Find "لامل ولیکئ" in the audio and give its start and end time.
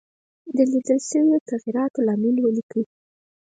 2.07-2.83